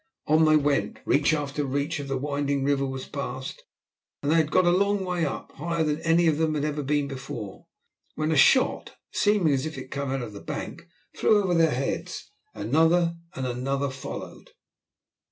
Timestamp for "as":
9.53-9.67